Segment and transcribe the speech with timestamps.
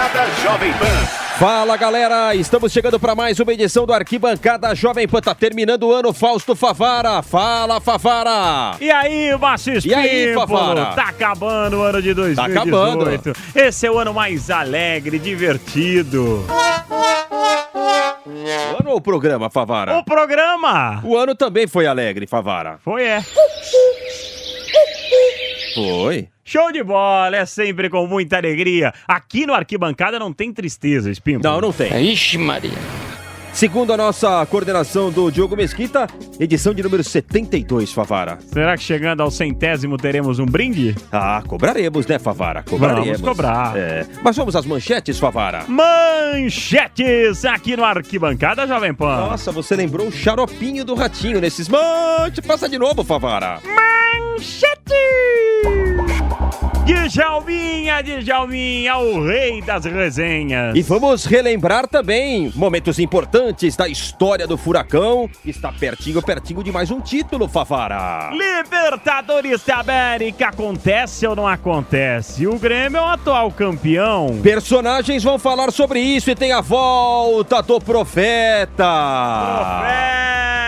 [0.00, 1.06] Arquibancada Jovem Pan.
[1.38, 5.20] Fala galera, estamos chegando para mais uma edição do Arquibancada Jovem Pan.
[5.20, 7.22] Tá terminando o ano, Fausto Favara.
[7.22, 8.76] Fala, Favara.
[8.80, 10.86] E aí, Márcio E aí, Favara?
[10.94, 12.36] Tá acabando o ano de 2018.
[12.36, 13.36] Tá acabando.
[13.54, 16.46] Esse é o ano mais alegre, divertido.
[18.26, 19.98] O ano ou o programa, Favara?
[19.98, 22.78] O programa O ano também foi alegre, Favara.
[22.82, 23.22] foi é.
[25.74, 26.28] Foi.
[26.44, 28.92] Show de bola, é sempre com muita alegria.
[29.06, 31.40] Aqui no Arquibancada não tem tristeza, Espinho.
[31.42, 32.12] Não, não tem.
[32.12, 32.72] Ixi, Maria.
[33.52, 36.06] Segundo a nossa coordenação do Diogo Mesquita,
[36.38, 38.38] edição de número 72, Favara.
[38.46, 40.94] Será que chegando ao centésimo teremos um brinde?
[41.10, 42.62] Ah, cobraremos, né, Favara?
[42.62, 43.20] Cobraremos.
[43.20, 43.76] Vamos cobrar.
[43.76, 44.06] É.
[44.22, 45.64] Mas vamos às manchetes, Favara.
[45.66, 49.16] Manchetes aqui no Arquibancada Jovem Pan.
[49.16, 52.46] Nossa, você lembrou o xaropinho do ratinho nesses manches.
[52.46, 53.58] Passa de novo, Favara.
[57.10, 60.76] Djalminha, Djalminha, o rei das resenhas.
[60.76, 65.28] E vamos relembrar também momentos importantes da história do Furacão.
[65.44, 68.30] Está pertinho, pertinho de mais um título, Favara.
[68.30, 72.46] Libertadores da América, acontece ou não acontece?
[72.46, 74.38] O Grêmio é o atual campeão.
[74.40, 78.86] Personagens vão falar sobre isso e tem a volta do profeta.
[79.58, 80.59] Profeta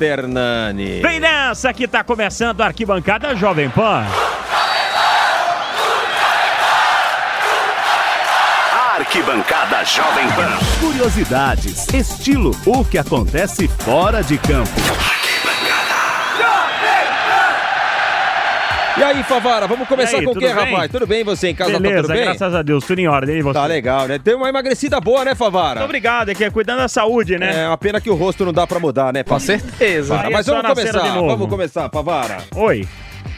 [0.00, 1.00] Hernani.
[1.00, 4.04] Vem nessa que tá começando a arquibancada Jovem Pan.
[8.96, 10.58] Arquibancada Jovem Pan.
[10.80, 14.70] Curiosidades, estilo, o que acontece fora de campo.
[18.96, 20.52] E aí, Favara, vamos começar aí, com quem, bem?
[20.52, 20.90] rapaz?
[20.90, 21.72] Tudo bem você em casa?
[21.72, 22.24] tá Beleza, tudo bem?
[22.24, 23.38] graças a Deus, tudo em ordem.
[23.38, 23.58] E você?
[23.58, 24.18] Tá legal, né?
[24.18, 25.80] Deu uma emagrecida boa, né, Favara?
[25.80, 27.64] Muito obrigado, é que é cuidando da saúde, né?
[27.64, 29.24] É uma pena que o rosto não dá pra mudar, né?
[29.24, 30.14] Com certeza.
[30.14, 32.38] É Mas só vamos começar, vamos começar, Favara.
[32.54, 32.86] Oi.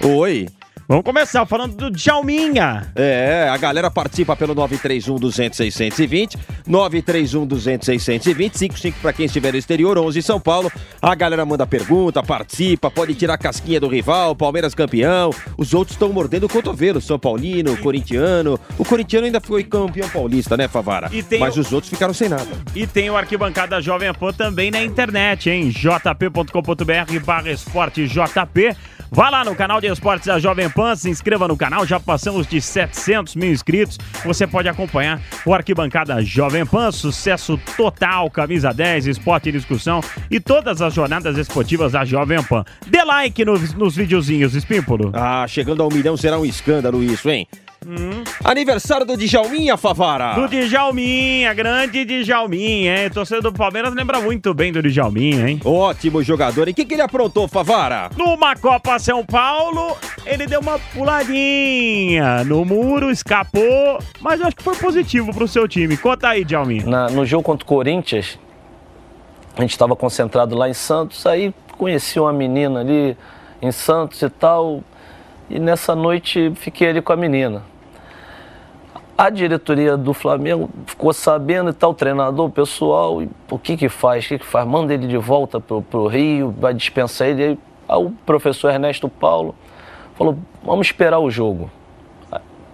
[0.05, 0.47] Oi.
[0.89, 2.87] Vamos começar falando do Djalminha.
[2.95, 9.51] É, a galera participa pelo 931 200 620, 931 200 620, 55 para quem estiver
[9.51, 10.71] no exterior, 11 em São Paulo.
[11.03, 15.31] A galera manda pergunta, participa, pode tirar a casquinha do rival, Palmeiras campeão.
[15.59, 18.57] Os outros estão mordendo o cotovelo, São Paulino, corintiano.
[18.79, 21.11] O corintiano ainda foi campeão paulista, né, Favara?
[21.41, 22.47] Mas o- os outros ficaram sem nada.
[22.77, 25.69] E tem o Arquibancada Jovem Pan também na internet, hein?
[25.69, 28.77] jp.com.br barra esporte JP.
[29.11, 32.47] Vá lá no canal de esportes da Jovem Pan, se inscreva no canal, já passamos
[32.47, 33.99] de 700 mil inscritos.
[34.25, 40.01] Você pode acompanhar o Arquibancada Jovem Pan, sucesso total, camisa 10, esporte e discussão
[40.31, 42.65] e todas as jornadas esportivas da Jovem Pan.
[42.87, 45.13] Dê like nos, nos videozinhos, Espímpolo.
[45.15, 47.47] Ah, chegando a um milhão será um escândalo isso, hein?
[48.45, 50.35] Aniversário do Djalminha, Favara.
[50.35, 53.11] Do Djalminha, grande Djalminha, hein?
[53.11, 55.61] Torcedor do Palmeiras lembra muito bem do Djalminha, hein?
[55.65, 56.69] Ótimo jogador.
[56.69, 58.11] E o que, que ele aprontou, Favara?
[58.17, 64.63] Numa Copa São Paulo, ele deu uma puladinha no muro, escapou, mas eu acho que
[64.63, 65.97] foi positivo pro seu time.
[65.97, 66.87] Conta aí, Djalminha.
[66.87, 68.39] Na- no jogo contra o Corinthians,
[69.57, 73.17] a gente estava concentrado lá em Santos, aí conheci uma menina ali
[73.63, 74.83] em Santos e tal,
[75.49, 77.63] e nessa noite fiquei ali com a menina.
[79.19, 83.77] A diretoria do Flamengo ficou sabendo e tal, o treinador, o pessoal, e o que
[83.77, 84.25] que faz?
[84.27, 84.67] O que que faz?
[84.69, 87.43] Manda ele de volta pro, pro Rio, vai dispensar ele.
[87.43, 89.55] Aí, aí o professor Ernesto Paulo
[90.17, 91.71] falou, vamos esperar o jogo.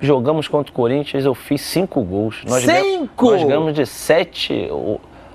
[0.01, 2.43] Jogamos contra o Corinthians, eu fiz cinco gols.
[2.49, 3.31] Nós ganhamos- Cinco?
[3.31, 4.69] Nós ganhamos de 7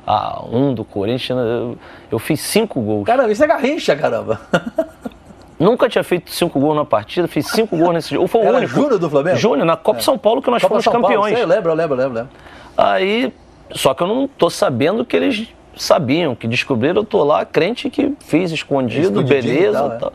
[0.06, 1.38] a 1 do Corinthians.
[1.40, 1.44] né?
[1.46, 1.78] Eu,
[2.12, 3.06] eu fiz cinco gols.
[3.06, 4.42] Caramba, isso é garrincha, caramba.
[5.60, 8.28] Nunca tinha feito cinco gols na partida, fiz cinco gols nesse jogo.
[8.28, 8.74] Foi o Era único.
[8.74, 9.38] Júnior do Flamengo?
[9.38, 11.34] Júnior, na Copa São Paulo que nós Copa fomos São Paulo, campeões.
[11.34, 12.38] sei, eu lembro, eu lembro, eu lembro, eu lembro.
[12.78, 13.34] Aí,
[13.72, 17.90] só que eu não tô sabendo que eles sabiam, que descobriram, eu tô lá, crente
[17.90, 19.90] que fiz escondido, Escondidinho e beleza.
[20.00, 20.12] tal, é.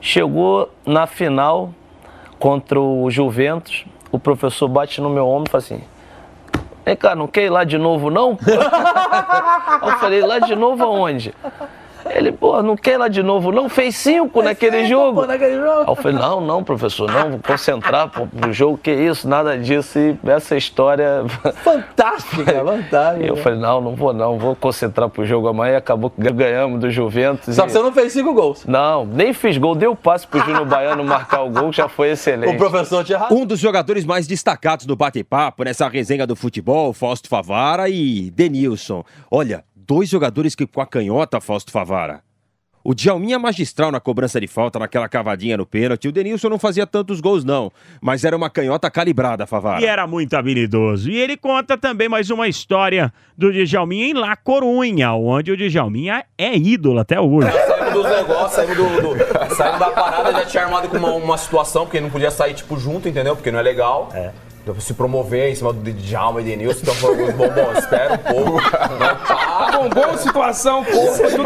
[0.00, 1.70] Chegou na final
[2.38, 5.80] contra o Juventus, o professor bate no meu ombro e fala assim:
[6.84, 8.36] Vem cá, não quer ir lá de novo, não?
[9.82, 11.34] Eu falei, lá de novo aonde?
[12.14, 13.68] Ele, pô, não quer ir lá de novo, não?
[13.68, 15.20] Fez cinco naquele Cinco, jogo.
[15.20, 15.80] pô, naquele jogo.
[15.80, 19.56] Aí eu falei, não, não, professor, não, vou concentrar pô, pro jogo, que isso, nada
[19.58, 19.98] disso.
[19.98, 21.24] E essa história.
[21.64, 23.26] Fantástica, fantástica.
[23.26, 25.78] Eu falei, não, não vou não, vou concentrar pro jogo amanhã.
[25.78, 27.54] Acabou que ganhamos do Juventus.
[27.54, 28.64] Só e- que você não fez cinco gols.
[28.66, 32.10] Não, nem fiz gol, dei o passe pro Júnior Baiano marcar o gol, já foi
[32.10, 32.54] excelente.
[32.54, 33.34] O professor tinha errado.
[33.34, 39.04] Um dos jogadores mais destacados do bate-papo nessa resenha do futebol, Fausto Favara e Denilson.
[39.30, 42.20] Olha, dois jogadores que com a canhota, Fausto Favara.
[42.84, 46.08] O Djalminha magistral na cobrança de falta, naquela cavadinha no pênalti.
[46.08, 47.70] O Denilson não fazia tantos gols, não.
[48.00, 49.80] Mas era uma canhota calibrada, Favara.
[49.80, 51.08] E era muito habilidoso.
[51.08, 56.24] E ele conta também mais uma história do Djalminha em La Corunha, onde o Djalminha
[56.36, 57.52] é ídolo até hoje.
[57.52, 58.82] Saímos dos negócios, saímos do,
[59.14, 62.54] do- saímos da parada, já tinha armado com uma, uma situação, porque não podia sair,
[62.54, 63.36] tipo, junto, entendeu?
[63.36, 64.08] Porque não é legal.
[64.80, 68.60] se promover em cima do Djalma e Denilson, então falou, bom, bom, espera um pouco.
[68.60, 69.51] Não para.
[69.72, 70.90] Bombou situação, pô.
[70.90, 71.44] Tudo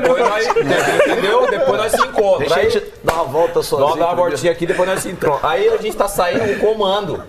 [0.00, 1.46] Depois nós, entendeu?
[1.50, 2.38] Depois nós se encontramos.
[2.38, 3.88] Deixa a Aí, gente dar uma volta sozinho.
[3.88, 5.44] Vamos dar uma voltinha aqui, depois nós se entramos.
[5.44, 7.22] Aí a gente tá saindo o comando.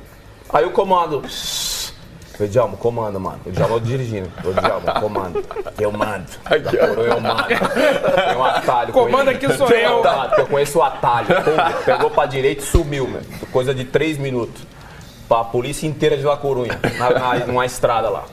[0.51, 1.23] Aí o comando.
[2.39, 3.39] Falei, Djalma, comando, mano.
[3.45, 4.31] O Djalma dirigindo.
[4.45, 5.43] Ô, Djalma, comando.
[5.77, 6.25] Eu mando.
[6.49, 7.47] Eu, eu mando.
[7.47, 8.93] Tem um atalho.
[9.29, 9.99] Aqui sou um eu.
[9.99, 11.27] atalho, eu conheço o atalho.
[11.27, 13.21] Pum, Pegou pra direita e sumiu, meu.
[13.51, 14.61] Coisa de três minutos.
[15.29, 18.25] Pra polícia inteira de La Corunha, na, na- numa estrada lá.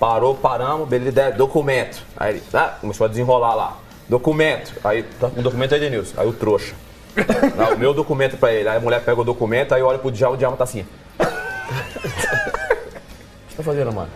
[0.00, 2.02] Parou, paramos, beleza, documento.
[2.16, 3.76] Aí ele ah, começou a desenrolar lá.
[4.08, 4.74] Documento.
[4.82, 6.20] Aí, tá com o documento aí, Denilson.
[6.20, 6.74] Aí o trouxa.
[7.56, 8.68] Não, o meu documento pra ele.
[8.68, 10.80] Aí a mulher pega o documento, aí olha pro Djalma, o Djalma tá assim.
[10.80, 10.86] O
[12.02, 12.08] que
[13.50, 14.10] você tá fazendo, mano?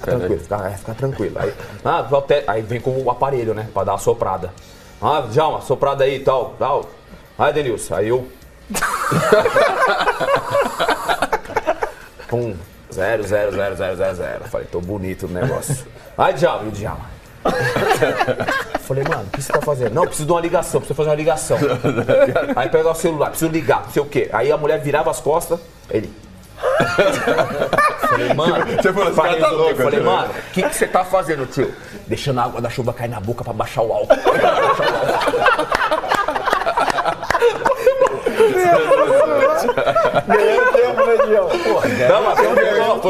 [0.00, 1.36] Fica tranquilo, fica, é, fica tranquilo.
[1.38, 1.52] Aí,
[1.84, 3.68] ah, até- aí vem com o aparelho, né?
[3.74, 4.50] Pra dar a soprada.
[5.00, 6.86] Ah, Djalma, soprada aí e tal, tal.
[7.38, 8.26] Aí, Denilson, aí eu.
[12.28, 12.54] Pum,
[12.92, 14.44] zero, zero, zero, zero, zero, zero.
[14.44, 15.84] Falei, tô bonito no negócio.
[16.16, 17.10] Aí, e o Djalma?
[18.82, 19.94] Falei, mano, o que você tá fazendo?
[19.94, 21.58] Não, preciso de uma ligação, preciso fazer uma ligação.
[22.56, 24.28] Aí pegar o celular, preciso ligar, não sei o quê.
[24.32, 25.58] Aí a mulher virava as costas,
[25.88, 26.12] ele.
[28.08, 31.04] Falei, mano, Você falou, esse falei, tá louco, falei, mano, o que, que você tá
[31.04, 31.72] fazendo, tio?
[32.06, 34.16] Deixando a água da chuva cair na boca pra baixar o álcool.
[42.08, 42.38] Não, mas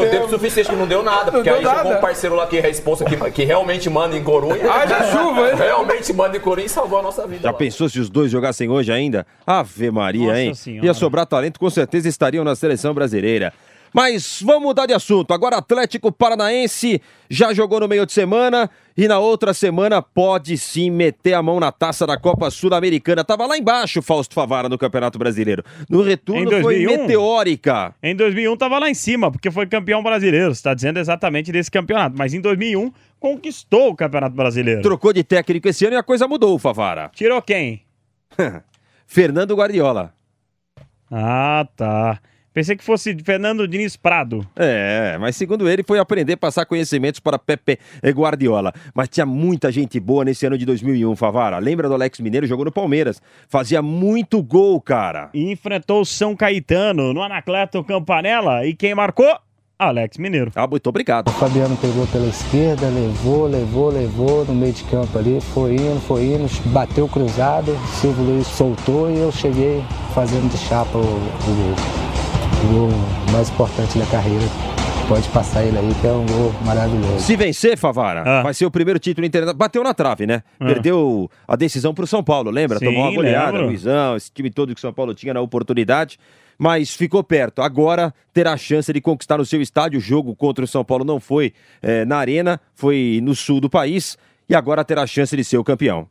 [0.01, 2.57] foi, tempo, suficiente que não deu nada, porque deu aí chegou um parceiro lá que
[2.57, 4.71] é responsa, que, que realmente manda em Corunha.
[4.71, 5.55] Haja chuva, hein?
[5.55, 7.43] Realmente manda em Corunha e salvou a nossa vida.
[7.43, 7.57] Já lá.
[7.57, 9.25] pensou se os dois jogassem hoje ainda?
[9.45, 10.53] Ave Maria, Nossa hein?
[10.53, 10.85] Senhora.
[10.85, 13.53] Ia sobrar talento, com certeza estariam na seleção brasileira.
[13.93, 15.33] Mas vamos mudar de assunto.
[15.33, 20.89] Agora, Atlético Paranaense já jogou no meio de semana e na outra semana pode sim
[20.89, 23.23] meter a mão na taça da Copa Sul-Americana.
[23.23, 25.63] Tava lá embaixo, Fausto Favara, no Campeonato Brasileiro.
[25.89, 27.01] No retorno Em foi 2001?
[27.01, 27.95] meteórica.
[28.01, 30.53] Em 2001 tava lá em cima, porque foi campeão brasileiro.
[30.55, 32.15] Você tá dizendo exatamente desse campeonato.
[32.17, 34.81] Mas em 2001 conquistou o Campeonato Brasileiro.
[34.81, 37.11] Trocou de técnico esse ano e a coisa mudou, Favara.
[37.13, 37.81] Tirou quem?
[39.05, 40.13] Fernando Guardiola.
[41.11, 42.19] Ah, tá.
[42.53, 44.45] Pensei que fosse Fernando Diniz Prado.
[44.55, 47.79] É, mas segundo ele foi aprender a passar conhecimentos para Pepe
[48.13, 48.73] Guardiola.
[48.93, 51.59] Mas tinha muita gente boa nesse ano de 2001, Favara.
[51.59, 52.45] Lembra do Alex Mineiro?
[52.45, 53.21] Jogou no Palmeiras.
[53.47, 55.29] Fazia muito gol, cara.
[55.33, 58.65] E enfrentou o São Caetano no Anacleto Campanella.
[58.65, 59.33] E quem marcou?
[59.79, 60.51] Alex Mineiro.
[60.53, 61.29] Ah, muito obrigado.
[61.29, 65.99] O Fabiano pegou pela esquerda, levou, levou, levou no meio de campo ali, foi indo,
[66.01, 69.83] foi indo, bateu cruzado, Silvio Luiz soltou e eu cheguei
[70.13, 72.10] fazendo de chapa o, o gol.
[72.63, 72.89] O gol
[73.31, 74.43] mais importante da carreira.
[75.07, 77.19] Pode passar ele aí, que é um gol maravilhoso.
[77.19, 78.43] Se vencer, Favara, Ah.
[78.43, 79.57] vai ser o primeiro título internacional.
[79.57, 80.41] Bateu na trave, né?
[80.59, 80.65] Ah.
[80.67, 82.79] Perdeu a decisão pro São Paulo, lembra?
[82.79, 83.67] Sim, Tomou uma goleada, lembro.
[83.67, 86.17] Luizão, esse time todo que o São Paulo tinha na oportunidade.
[86.57, 87.61] Mas ficou perto.
[87.61, 89.97] Agora terá a chance de conquistar no seu estádio.
[89.97, 93.69] O jogo contra o São Paulo não foi eh, na Arena, foi no sul do
[93.69, 94.15] país.
[94.47, 96.07] E agora terá a chance de ser o campeão.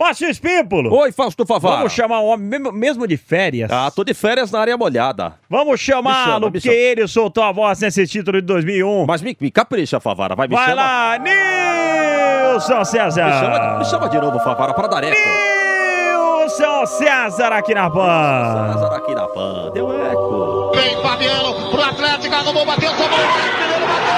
[0.00, 0.90] Márcio Espímpolo.
[0.94, 1.76] Oi, Fausto Favara.
[1.76, 3.70] Vamos chamar o homem mesmo- de férias.
[3.70, 5.34] Ah, tô de férias na área molhada.
[5.48, 6.74] Vamos chamá-lo, chama, porque chama.
[6.74, 9.04] ele soltou a voz nesse título de 2001.
[9.06, 10.34] Mas me, me capricha, Favara.
[10.34, 10.82] Vai, me Vai chama.
[10.82, 13.24] lá, Nilson César.
[13.26, 15.16] Me chama, me chama de novo, Favara, pra dar eco.
[15.16, 18.72] Nilson César aqui na Pan.
[18.72, 19.70] César aqui na Pan.
[19.74, 20.72] Deu eco.
[20.74, 23.08] Vem Fabiano pro Atlético, arrumou, bateu, sobrou.
[23.10, 24.09] Primeiro bateu.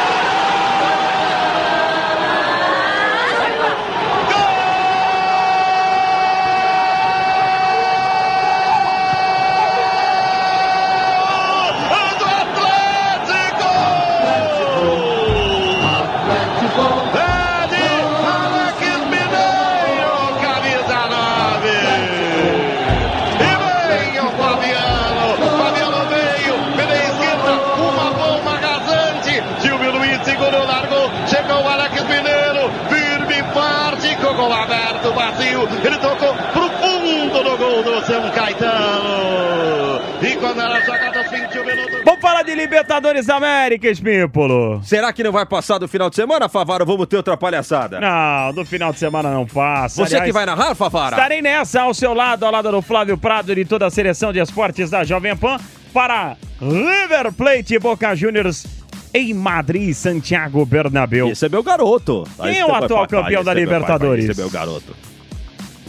[34.43, 35.69] Gol aberto, vazio.
[35.85, 40.03] Ele tocou pro fundo do gol do São Caetano.
[40.21, 42.01] E quando era jogada aos 21 minutos.
[42.05, 44.81] Vamos falar de Libertadores da América, Espímpolo.
[44.83, 46.83] Será que não vai passar do final de semana, Favara?
[46.83, 48.01] ou Vamos ter outra palhaçada?
[48.01, 49.97] Não, do final de semana não passa.
[49.97, 51.17] Você Aliás, que vai narrar, Favara?
[51.17, 54.33] Estarei nessa ao seu lado, ao lado do Flávio Prado e de toda a seleção
[54.33, 55.59] de esportes da Jovem Pan
[55.93, 58.82] para River Plate e Boca Juniors
[59.15, 61.29] em Madrid, Santiago Bernabéu.
[61.29, 62.25] Esse é meu garoto.
[62.41, 64.25] Quem é o atual campeão da Libertadores?
[64.25, 64.95] Esse é meu garoto.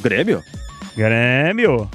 [0.01, 0.43] Grêmio?
[0.95, 1.89] Grêmio.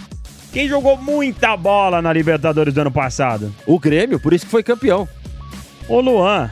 [0.52, 3.54] Quem jogou muita bola na Libertadores do ano passado?
[3.66, 5.06] O Grêmio, por isso que foi campeão.
[5.88, 6.50] O Luan.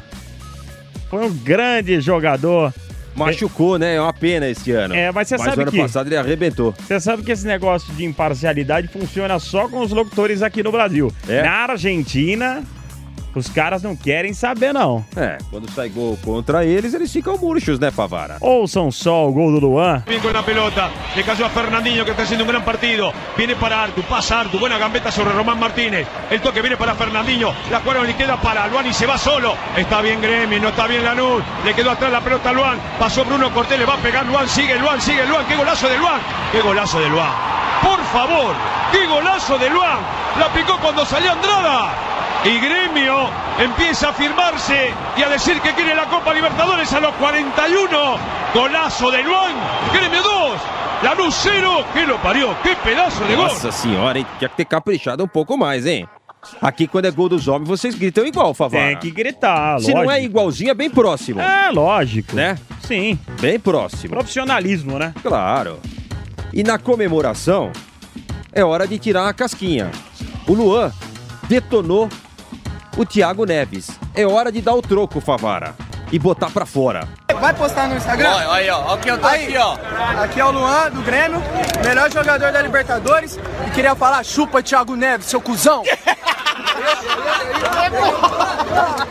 [1.09, 2.73] Foi um grande jogador
[3.17, 3.95] Machucou, né?
[3.95, 4.95] É uma pena esse ano.
[4.95, 6.75] É, mas você mas sabe ano que- passado ele arrebentou.
[6.79, 11.11] Você sabe que esse negócio de imparcialidade funciona só com os locutores aqui no Brasil.
[11.27, 11.43] É?
[11.43, 12.63] Na Argentina,
[13.39, 15.05] os caras não querem saber, não.
[15.17, 18.37] É, quando sai gol contra eles, eles ficam murchos, né, Favara?
[18.41, 20.03] Ouçam só o gol do Luan.
[20.07, 23.13] Bien con la pelota, le cayó a Fernandinho que está haciendo un gran partido.
[23.37, 26.07] Viene para Artu, pasa Artu, buena gambeta sobre Román Martínez.
[26.31, 29.55] El toque viene para Fernandinho, la cuadra le queda para Luan y se va solo.
[29.77, 31.43] Está bien Gremi, no está bien Lanús.
[31.65, 34.49] Le quedó atrás la pelota a Luan, pasó Bruno Cortés, le va a pegar Luan,
[34.49, 35.45] sigue Luan, sigue Luan.
[35.47, 36.21] Qué golazo de Luan,
[36.53, 37.31] qué golazo de Luan.
[37.83, 38.55] Por favor,
[38.93, 39.99] qué golazo de Luan.
[40.39, 42.06] La picó cuando salió Andrada.
[42.47, 47.13] Y Gremio empieza a firmarse y a decir que quiere la Copa Libertadores a los
[47.17, 47.89] 41.
[48.55, 49.53] Golazo de Luan.
[49.93, 50.61] Gremio 2.
[51.03, 51.85] Lanús 0.
[51.93, 52.57] ¿Qué lo parió?
[52.63, 53.49] ¡Qué pedazo de gol!
[53.49, 54.27] Nossa senhora, hein?
[54.39, 56.07] Tinha que ter caprichado um pouco mais, hein?
[56.63, 58.87] Aqui, quando é gol dos homens, vocês gritam igual, Favara.
[58.91, 60.25] Tem que gritar, Se não é lógico.
[60.27, 61.41] igualzinho, é bem próximo.
[61.41, 62.37] É, lógico.
[62.37, 62.57] Né?
[62.81, 63.19] Sim.
[63.41, 64.11] Bem próximo.
[64.15, 65.13] Profissionalismo, né?
[65.21, 65.81] Claro.
[66.53, 67.73] E na comemoração,
[68.53, 69.91] é hora de tirar a casquinha.
[70.47, 70.93] O Luan
[71.49, 72.09] detonou
[72.97, 73.91] o Thiago Neves.
[74.15, 75.75] É hora de dar o troco, Favara.
[76.11, 77.07] E botar pra fora.
[77.41, 78.31] Vai postar no Instagram?
[78.31, 78.95] Olha aí, ó.
[78.95, 79.77] Aqui eu tô Aí, aqui, ó.
[80.23, 81.43] Aqui é o Luan, do Grêmio,
[81.85, 83.39] melhor jogador da Libertadores.
[83.67, 85.83] E queria falar, chupa Thiago Neves, seu cuzão.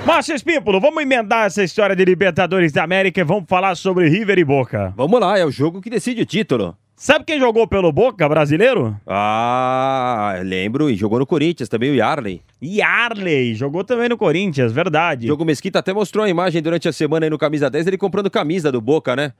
[0.05, 4.37] Márcio Espímpolo, vamos emendar essa história de Libertadores da América e vamos falar sobre River
[4.39, 4.93] e Boca.
[4.95, 6.77] Vamos lá, é o jogo que decide o título.
[6.97, 8.95] Sabe quem jogou pelo Boca, brasileiro?
[9.05, 12.41] Ah, lembro, e jogou no Corinthians também, o Yarley.
[12.63, 15.25] Yarley, jogou também no Corinthians, verdade.
[15.25, 18.31] Diogo Mesquita até mostrou a imagem durante a semana aí no Camisa 10, ele comprando
[18.31, 19.33] camisa do Boca, né?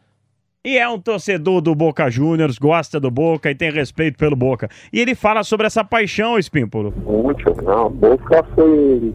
[0.66, 4.68] E é um torcedor do Boca Juniors, gosta do Boca e tem respeito pelo Boca.
[4.92, 6.94] E ele fala sobre essa paixão, Espímpolo.
[7.06, 7.90] Mucho, ¿no?
[7.90, 9.14] Boca fue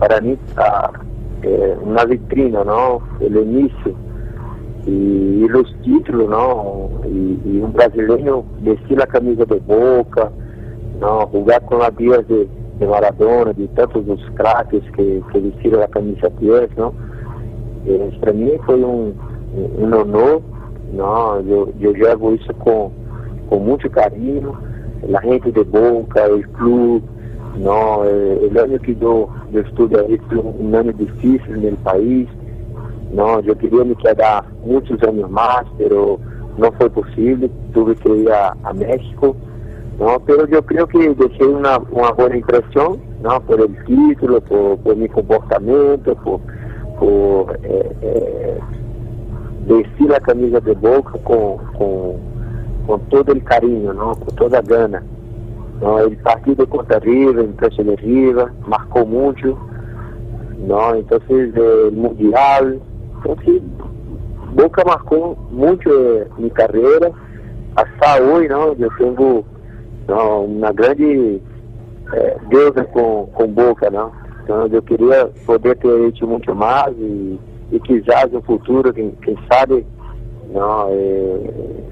[0.00, 0.90] para mí ah,
[1.44, 3.02] eh, una vitrina, ¿no?
[3.20, 3.96] El inicio
[4.88, 6.88] y los títulos, ¿no?
[7.06, 10.30] Y, y un brasileño vestir la camisa de Boca,
[11.00, 11.26] ¿no?
[11.26, 15.88] Jugar con las vidas de, de Maradona, de tantos los craques que, que vistieron la
[15.88, 16.94] camisa 10, ¿no?
[17.86, 19.14] Eh, para mí fue un,
[19.78, 20.40] un honor,
[20.94, 21.40] ¿no?
[21.42, 22.90] Yo, yo llevo eso con,
[23.50, 24.54] con mucho cariño,
[25.06, 27.02] la gente de Boca, el club,
[27.58, 28.04] ¿no?
[28.06, 32.28] Eh, el año que yo, yo estuve ahí fue un año difícil el país,
[33.12, 33.40] ¿no?
[33.40, 36.18] Yo quería me quedar muchos años más, pero
[36.56, 39.36] no fue posible, tuve que ir a, a México,
[39.98, 40.20] ¿no?
[40.26, 43.40] Pero yo creo que dejé una, una buena impresión, ¿no?
[43.40, 46.40] Por el título, por, por mi comportamiento, por,
[46.98, 48.58] por eh, eh,
[49.66, 52.16] vestir la camisa de Boca con, con,
[52.86, 54.14] con todo el cariño, ¿no?
[54.16, 55.02] Con toda gana.
[55.80, 56.00] ¿no?
[56.00, 59.56] El partido contra River, el precio de River, marcó mucho,
[60.66, 60.94] ¿no?
[60.94, 62.80] Entonces eh, el
[63.24, 63.62] Mundial, entonces
[64.54, 67.10] Boca marcó mucho eh, mi carrera,
[67.76, 68.74] hasta hoy, ¿no?
[68.76, 69.44] Yo tengo
[70.08, 70.40] ¿no?
[70.40, 71.40] una grande
[72.16, 74.12] eh, deuda con, con Boca, ¿no?
[74.40, 77.38] Entonces yo quería poder ter hecho mucho más y,
[77.70, 79.84] y quizás el futuro, quien, quien sabe,
[80.52, 80.86] ¿no?
[80.90, 81.84] Eh,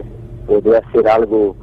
[0.47, 1.57] poder hacer algo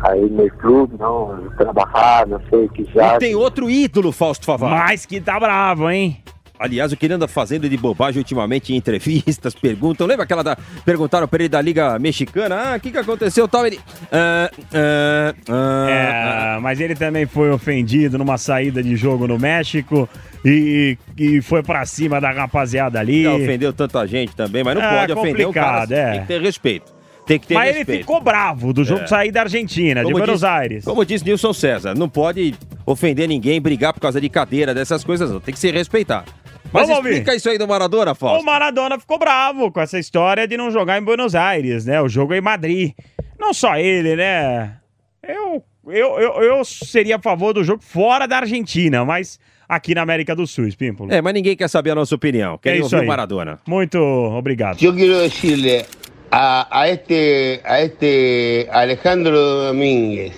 [0.00, 3.16] aí no clube, não, trabalhar, não sei, quizás.
[3.16, 4.74] E tem outro ídolo, Fausto Favara.
[4.74, 6.22] Mas que tá bravo, hein?
[6.58, 10.06] Aliás, o que ele anda fazendo de bobagem ultimamente em entrevistas, perguntam.
[10.06, 10.56] Lembra aquela da.
[10.84, 12.72] Perguntaram pra ele da Liga Mexicana?
[12.72, 13.66] Ah, o que, que aconteceu tal?
[13.66, 13.78] Ele.
[14.10, 20.08] Ah, ah, ah, É, mas ele também foi ofendido numa saída de jogo no México
[20.44, 23.24] e, e foi pra cima da rapaziada ali.
[23.24, 25.86] Já ofendeu tanta gente também, mas não É, pode ofender o cara.
[25.94, 26.10] é.
[26.12, 26.96] Tem que ter respeito.
[27.26, 27.90] Tem que ter Mas respeito.
[27.90, 29.06] ele ficou bravo do jogo É.
[29.08, 30.84] sair da Argentina, de Como Buenos diz- Aires.
[30.84, 32.54] Como diz Nilson César, não pode
[32.86, 35.40] ofender ninguém, brigar por causa de cadeira, dessas coisas, não.
[35.40, 36.24] Tem que se respeitar.
[36.72, 38.42] Mas Vamos explica isso aí do Maradona, Fausto.
[38.42, 42.00] O Maradona ficou bravo com essa história de não jogar em Buenos Aires, né?
[42.02, 42.92] O jogo é em Madrid.
[43.38, 44.76] Não só ele, né?
[45.22, 50.02] Eu, eu, eu, eu seria a favor do jogo fora da Argentina, mas aqui na
[50.02, 51.12] América do Sul, Espímpolo.
[51.12, 52.58] É, mas ninguém quer saber a nossa opinião.
[52.58, 53.06] Querem É isso ouvir aí.
[53.06, 53.58] o Maradona.
[53.66, 54.80] Muito obrigado.
[54.80, 55.84] Yo quiero decirle
[56.30, 60.32] a, a este a este Alejandro Domínguez,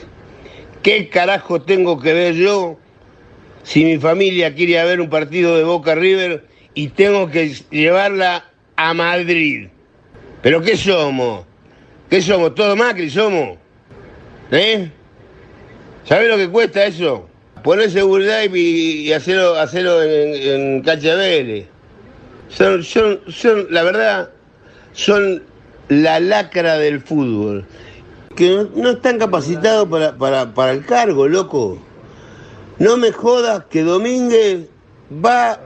[0.82, 2.76] ¿qué carajo tengo que ver yo
[3.68, 8.46] si mi familia quiere ver un partido de Boca River y tengo que llevarla
[8.76, 9.68] a Madrid?
[10.40, 11.44] ¿Pero qué somos?
[12.08, 12.54] ¿Qué somos?
[12.54, 13.58] ¿Todo Macri somos?
[14.50, 14.90] ¿Eh?
[16.04, 17.28] ¿Sabes lo que cuesta eso?
[17.62, 21.66] Poner seguridad y, y hacerlo, hacerlo en, en Vélez.
[22.48, 24.30] Son, son, son, la verdad,
[24.94, 25.42] son
[25.88, 27.66] la lacra del fútbol.
[28.34, 31.78] Que no, no están capacitados para, para, para el cargo, loco.
[32.78, 34.68] No me jodas que Domínguez
[35.12, 35.58] va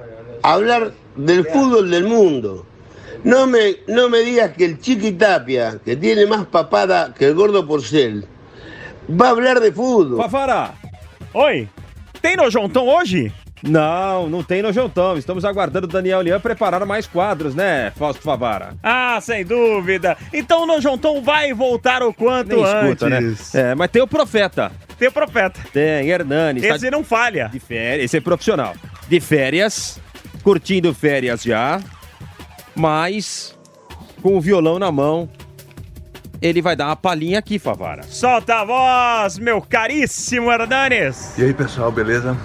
[0.43, 2.67] a hablar del fútbol del mundo.
[3.25, 7.67] No me, no me digas que el Chiquitapia, que tiene más papada que el gordo
[7.67, 8.27] Porcel,
[9.09, 10.19] va a hablar de fútbol.
[10.19, 10.75] Favara!
[11.35, 11.69] Oi!
[12.21, 13.33] Tem nojontão hoje?
[13.63, 15.17] Não, não tem nojontão.
[15.17, 18.75] Estamos aguardando o Daniel Lian preparar mais quadros, né, Fausto Favara?
[18.83, 20.17] Ah, sem dúvida.
[20.33, 22.83] Então o nojontão vai voltar o quanto Nem antes.
[22.83, 23.35] escuta, né?
[23.55, 24.73] É, mas tem o Profeta.
[24.99, 25.61] Tem o Profeta.
[25.73, 26.61] Tem, Hernani.
[26.61, 27.49] está Esse não falha.
[27.53, 28.75] De férias, esse é profissional.
[29.09, 30.01] De férias,
[30.43, 31.81] curtindo férias já,
[32.75, 33.57] mas
[34.23, 35.29] com o violão na mão,
[36.41, 38.03] ele vai dar uma palhinha aqui, Favara.
[38.05, 41.37] Solta a voz, meu caríssimo Hernanes.
[41.39, 42.37] E aí pessoal, beleza?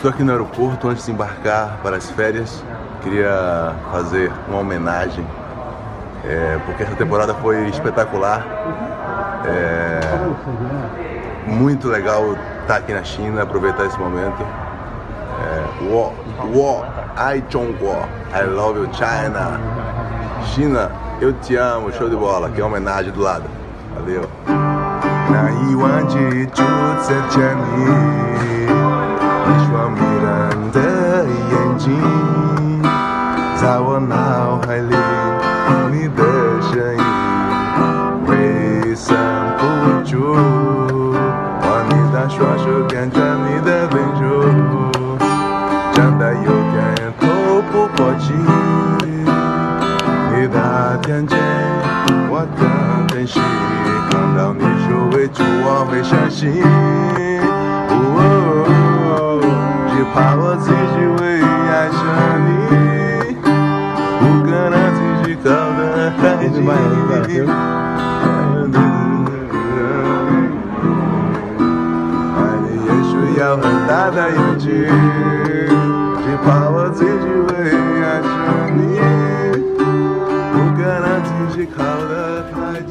[0.00, 2.64] Estou aqui no aeroporto antes de embarcar para as férias.
[3.02, 5.22] Queria fazer uma homenagem,
[6.24, 8.42] é, porque essa temporada foi espetacular.
[9.44, 10.00] É,
[11.46, 14.42] muito legal estar aqui na China, aproveitar esse momento.
[14.42, 16.82] É, Wo,
[17.14, 19.60] Ai Zhongguo, I love you China.
[20.46, 20.90] China,
[21.20, 23.44] eu te amo, show de bola, que é homenagem do lado.
[23.94, 24.22] Valeu.
[33.56, 34.94] 在我脑海里，
[35.90, 36.20] 你的
[36.60, 37.04] 身影
[38.26, 39.16] 挥散
[39.56, 39.60] 不
[40.04, 40.12] 住。
[41.62, 44.22] 握你的双手感觉你的温柔，
[45.92, 46.76] 真的有点
[47.18, 47.22] 透
[47.72, 48.34] 不过气。
[50.34, 51.38] 你的天真，
[52.28, 52.60] 我的
[53.08, 53.42] 真心，
[54.10, 56.79] 看到你就会出我会相信。
[74.10, 75.10] De e de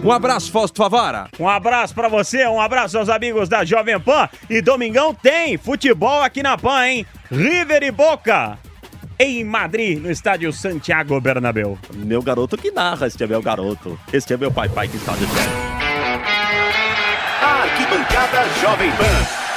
[0.04, 1.28] um abraço, Fausto Favara.
[1.38, 4.30] Um abraço para você, um abraço aos amigos da Jovem Pan.
[4.50, 7.06] E domingão tem futebol aqui na Pan, hein?
[7.30, 8.58] River e Boca
[9.20, 11.78] em Madrid, no estádio Santiago Bernabéu.
[11.94, 14.00] Meu garoto que narra, este é meu garoto.
[14.14, 15.42] Este é meu pai pai que está de pé.
[17.44, 19.49] Arquibancada Jovem Pan.